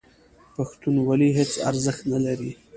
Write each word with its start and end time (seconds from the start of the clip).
پښتونولي 0.55 1.29
هېڅ 1.37 1.51
ارزښت 1.69 2.03
نه 2.13 2.19
لري. 2.25 2.51